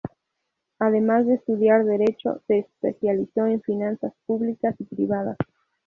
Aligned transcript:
Además 0.79 1.27
de 1.27 1.35
estudiar 1.35 1.85
derecho, 1.85 2.41
se 2.47 2.57
especializó 2.57 3.45
en 3.45 3.61
finanzas 3.61 4.13
públicas 4.25 4.73
y 4.79 4.85
privadas. 4.85 5.37